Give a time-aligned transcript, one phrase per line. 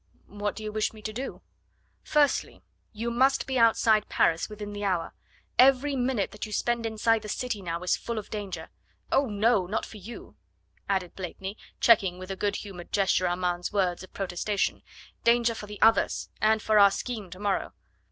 [0.25, 1.43] "What do you wish me to do?"
[2.01, 5.13] "Firstly, you must be outside Paris within the hour.
[5.59, 8.69] Every minute that you spend inside the city now is full of danger
[9.11, 9.67] oh, no!
[9.67, 10.35] not for you,"
[10.89, 14.81] added Blakeney, checking with a good humoured gesture Armand's words of protestation,
[15.23, 17.71] "danger for the others and for our scheme tomorrow."